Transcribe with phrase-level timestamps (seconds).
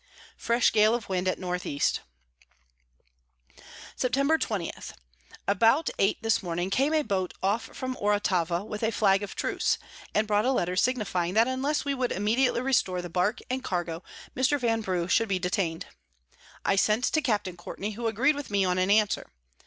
[0.35, 1.79] Fresh Gale of Wind at N E.
[3.95, 4.41] Sept.
[4.41, 4.71] 20.
[5.47, 9.77] About eight this Morning came a Boat off from Oratava with a Flag of Truce,
[10.15, 14.01] and brought a Letter signifying that unless we would immediately restore the Bark and Cargo,
[14.35, 14.59] Mr.
[14.59, 15.85] Vanbrugh should be detain'd.
[16.65, 17.55] I sent to Capt.
[17.57, 19.27] Courtney, who agreed with me on an Answer.